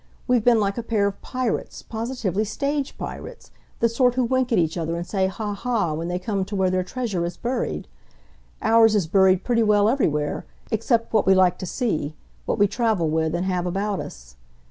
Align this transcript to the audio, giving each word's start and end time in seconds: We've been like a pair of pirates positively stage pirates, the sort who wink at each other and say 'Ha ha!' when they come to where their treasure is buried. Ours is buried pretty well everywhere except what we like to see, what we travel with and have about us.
We've 0.27 0.43
been 0.43 0.59
like 0.59 0.79
a 0.79 0.81
pair 0.81 1.05
of 1.05 1.21
pirates 1.21 1.83
positively 1.83 2.43
stage 2.43 2.97
pirates, 2.97 3.51
the 3.81 3.87
sort 3.87 4.15
who 4.15 4.23
wink 4.23 4.51
at 4.51 4.57
each 4.57 4.75
other 4.75 4.95
and 4.95 5.05
say 5.05 5.27
'Ha 5.27 5.53
ha!' 5.53 5.93
when 5.93 6.07
they 6.07 6.17
come 6.17 6.43
to 6.45 6.55
where 6.55 6.71
their 6.71 6.81
treasure 6.83 7.23
is 7.23 7.37
buried. 7.37 7.87
Ours 8.63 8.95
is 8.95 9.05
buried 9.05 9.43
pretty 9.43 9.61
well 9.61 9.87
everywhere 9.87 10.43
except 10.71 11.13
what 11.13 11.27
we 11.27 11.35
like 11.35 11.59
to 11.59 11.67
see, 11.67 12.15
what 12.47 12.57
we 12.57 12.65
travel 12.67 13.09
with 13.11 13.35
and 13.35 13.45
have 13.45 13.67
about 13.67 13.99
us. 13.99 14.37